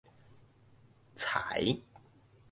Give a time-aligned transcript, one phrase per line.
[1.15, 1.83] 才